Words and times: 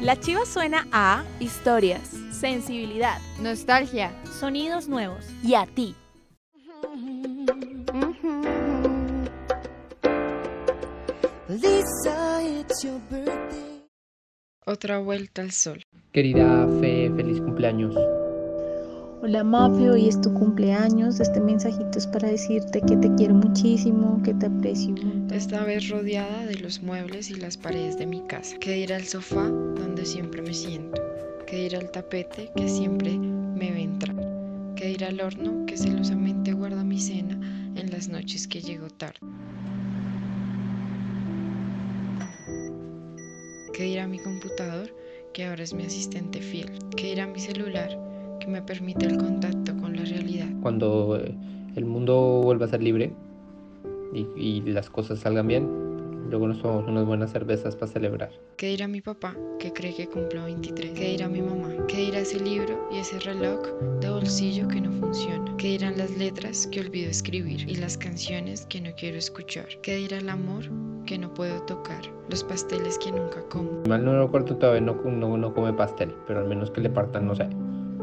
La 0.00 0.16
chiva 0.16 0.46
suena 0.46 0.86
a 0.92 1.24
historias, 1.40 2.00
sensibilidad, 2.32 3.18
nostalgia, 3.42 4.10
sonidos 4.40 4.88
nuevos 4.88 5.26
y 5.44 5.54
a 5.54 5.66
ti. 5.66 5.94
Otra 14.64 14.98
vuelta 15.00 15.42
al 15.42 15.52
sol. 15.52 15.82
Querida 16.12 16.66
Fe, 16.80 17.12
feliz 17.14 17.38
cumpleaños. 17.42 17.94
Hola 19.22 19.44
Mafe, 19.44 19.90
hoy 19.90 20.08
es 20.08 20.18
tu 20.18 20.32
cumpleaños. 20.32 21.20
Este 21.20 21.40
mensajito 21.40 21.98
es 21.98 22.06
para 22.06 22.30
decirte 22.30 22.80
que 22.80 22.96
te 22.96 23.14
quiero 23.16 23.34
muchísimo, 23.34 24.18
que 24.22 24.32
te 24.32 24.46
aprecio. 24.46 24.94
Esta 25.30 25.62
vez 25.62 25.90
rodeada 25.90 26.46
de 26.46 26.54
los 26.54 26.80
muebles 26.82 27.28
y 27.28 27.34
las 27.34 27.58
paredes 27.58 27.98
de 27.98 28.06
mi 28.06 28.22
casa. 28.22 28.56
Que 28.58 28.72
dirá 28.72 28.96
el 28.96 29.06
sofá 29.06 29.44
donde 29.44 30.06
siempre 30.06 30.40
me 30.40 30.54
siento. 30.54 31.02
Que 31.46 31.64
dirá 31.64 31.80
el 31.80 31.90
tapete 31.90 32.50
que 32.56 32.66
siempre 32.66 33.18
me 33.18 33.70
ve 33.70 33.82
entrar. 33.82 34.16
Que 34.74 34.86
dirá 34.86 35.08
el 35.08 35.20
horno 35.20 35.66
que 35.66 35.76
celosamente 35.76 36.54
guarda 36.54 36.82
mi 36.82 36.98
cena 36.98 37.38
en 37.76 37.90
las 37.90 38.08
noches 38.08 38.48
que 38.48 38.62
llego 38.62 38.88
tarde. 38.88 39.18
Que 43.74 43.82
dirá 43.82 44.06
mi 44.06 44.18
computador 44.18 44.88
que 45.34 45.44
ahora 45.44 45.62
es 45.62 45.74
mi 45.74 45.84
asistente 45.84 46.40
fiel. 46.40 46.70
Que 46.96 47.08
dirá 47.08 47.26
mi 47.26 47.38
celular 47.38 47.98
me 48.50 48.62
permite 48.62 49.06
el 49.06 49.16
contacto 49.16 49.76
con 49.76 49.96
la 49.96 50.04
realidad. 50.04 50.48
Cuando 50.60 51.16
eh, 51.16 51.34
el 51.76 51.84
mundo 51.84 52.40
vuelva 52.42 52.66
a 52.66 52.68
ser 52.68 52.82
libre 52.82 53.12
y, 54.12 54.26
y 54.36 54.60
las 54.62 54.90
cosas 54.90 55.20
salgan 55.20 55.46
bien, 55.46 55.90
luego 56.30 56.46
nos 56.46 56.62
tomamos 56.62 56.88
unas 56.88 57.04
buenas 57.04 57.32
cervezas 57.32 57.74
para 57.76 57.90
celebrar. 57.90 58.30
¿Qué 58.56 58.68
dirá 58.68 58.86
mi 58.86 59.00
papá, 59.00 59.34
que 59.58 59.72
cree 59.72 59.94
que 59.94 60.06
cumplo 60.06 60.44
23? 60.44 60.92
¿Qué 60.92 61.10
dirá 61.10 61.28
mi 61.28 61.42
mamá? 61.42 61.70
¿Qué 61.88 61.96
dirá 61.98 62.20
ese 62.20 62.38
libro 62.40 62.88
y 62.92 62.98
ese 62.98 63.18
reloj 63.20 63.60
de 64.00 64.10
bolsillo 64.10 64.68
que 64.68 64.80
no 64.80 64.92
funciona? 64.92 65.56
¿Qué 65.56 65.68
dirán 65.68 65.98
las 65.98 66.16
letras 66.16 66.66
que 66.68 66.80
olvido 66.80 67.10
escribir 67.10 67.68
y 67.68 67.76
las 67.76 67.98
canciones 67.98 68.66
que 68.66 68.80
no 68.80 68.90
quiero 68.96 69.18
escuchar? 69.18 69.66
¿Qué 69.82 69.96
dirá 69.96 70.18
el 70.18 70.28
amor 70.28 70.64
que 71.06 71.18
no 71.18 71.32
puedo 71.34 71.60
tocar? 71.62 72.02
Los 72.28 72.44
pasteles 72.44 72.98
que 72.98 73.10
nunca 73.10 73.42
como. 73.48 73.82
Mal 73.88 74.04
no 74.04 74.22
recuerdo 74.22 74.56
todavía 74.56 74.80
no, 74.80 74.94
no, 75.04 75.36
no 75.36 75.54
come 75.54 75.72
pastel, 75.72 76.14
pero 76.26 76.40
al 76.40 76.48
menos 76.48 76.70
que 76.70 76.80
le 76.80 76.90
partan, 76.90 77.26
no 77.26 77.34
sé, 77.34 77.48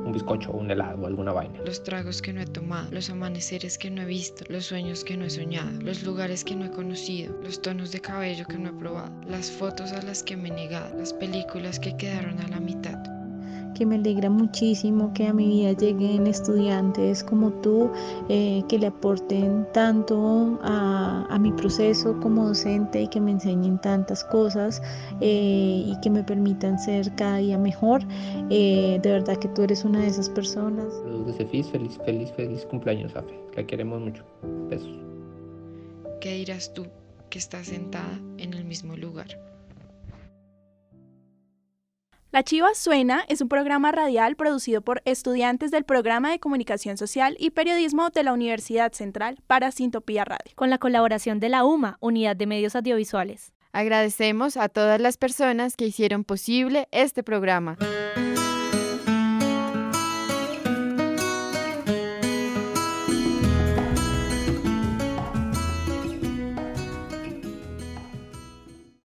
un 0.07 0.13
bizcocho, 0.13 0.51
un 0.51 0.71
helado 0.71 1.05
alguna 1.05 1.33
vaina. 1.33 1.59
Los 1.65 1.83
tragos 1.83 2.21
que 2.21 2.33
no 2.33 2.41
he 2.41 2.45
tomado, 2.45 2.89
los 2.91 3.09
amaneceres 3.09 3.77
que 3.77 3.89
no 3.89 4.01
he 4.01 4.05
visto, 4.05 4.45
los 4.49 4.65
sueños 4.65 5.03
que 5.03 5.17
no 5.17 5.25
he 5.25 5.29
soñado, 5.29 5.81
los 5.81 6.03
lugares 6.03 6.43
que 6.43 6.55
no 6.55 6.65
he 6.65 6.71
conocido, 6.71 7.35
los 7.43 7.61
tonos 7.61 7.91
de 7.91 7.99
cabello 7.99 8.45
que 8.45 8.57
no 8.57 8.69
he 8.69 8.73
probado, 8.73 9.11
las 9.27 9.51
fotos 9.51 9.91
a 9.91 10.01
las 10.01 10.23
que 10.23 10.37
me 10.37 10.49
he 10.49 10.51
negado, 10.51 10.97
las 10.97 11.13
películas 11.13 11.79
que 11.79 11.95
quedaron 11.97 12.39
a 12.39 12.47
la 12.47 12.59
mitad. 12.59 13.16
Que 13.77 13.85
me 13.85 13.95
alegra 13.95 14.29
muchísimo 14.29 15.13
que 15.13 15.27
a 15.27 15.33
mi 15.33 15.47
vida 15.47 15.73
lleguen 15.73 16.25
estudiantes 16.25 17.23
como 17.23 17.51
tú, 17.61 17.91
eh, 18.27 18.63
que 18.67 18.79
le 18.79 18.87
aporten 18.87 19.67
tanto 19.71 20.59
a, 20.63 21.27
a, 21.29 21.37
mi 21.37 21.51
proceso 21.51 22.19
como 22.19 22.47
docente 22.47 23.03
y 23.03 23.07
que 23.07 23.21
me 23.21 23.31
enseñen 23.31 23.79
tantas 23.79 24.23
cosas 24.23 24.81
eh, 25.21 25.83
y 25.85 25.95
que 26.01 26.09
me 26.09 26.23
permitan 26.23 26.79
ser 26.79 27.13
cada 27.15 27.37
día 27.37 27.59
mejor. 27.59 28.01
Eh, 28.49 28.99
de 29.03 29.11
verdad 29.11 29.37
que 29.37 29.47
tú 29.49 29.61
eres 29.61 29.85
una 29.85 29.99
de 29.99 30.07
esas 30.07 30.29
personas. 30.29 30.91
Saludos 31.03 31.27
de 31.27 31.33
Cefis, 31.33 31.67
feliz, 31.67 31.99
feliz, 32.03 32.31
feliz 32.31 32.65
cumpleaños, 32.65 33.15
Afe. 33.15 33.39
La 33.55 33.63
queremos 33.63 34.01
mucho. 34.01 34.23
Besos. 34.69 34.97
¿Qué 36.19 36.33
dirás 36.33 36.73
tú 36.73 36.87
que 37.29 37.37
estás 37.37 37.67
sentada 37.67 38.19
en 38.39 38.55
el 38.55 38.65
mismo 38.65 38.95
lugar? 38.95 39.56
La 42.37 42.43
Chiva 42.43 42.75
Suena 42.75 43.25
es 43.29 43.41
un 43.41 43.49
programa 43.49 43.91
radial 43.91 44.35
producido 44.35 44.81
por 44.81 45.01
estudiantes 45.05 45.71
del 45.71 45.85
Programa 45.85 46.29
de 46.29 46.37
Comunicación 46.37 46.95
Social 46.95 47.35
y 47.39 47.49
Periodismo 47.49 48.11
de 48.11 48.21
la 48.21 48.31
Universidad 48.31 48.91
Central 48.91 49.39
para 49.47 49.71
Sintopía 49.71 50.23
Radio. 50.23 50.51
Con 50.53 50.69
la 50.69 50.77
colaboración 50.77 51.39
de 51.39 51.49
la 51.49 51.65
UMA, 51.65 51.97
Unidad 51.99 52.35
de 52.35 52.45
Medios 52.45 52.75
Audiovisuales. 52.75 53.53
Agradecemos 53.71 54.55
a 54.55 54.69
todas 54.69 55.01
las 55.01 55.17
personas 55.17 55.75
que 55.75 55.87
hicieron 55.87 56.23
posible 56.23 56.87
este 56.91 57.23
programa. 57.23 57.75